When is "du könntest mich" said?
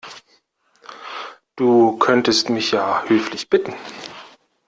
1.55-2.71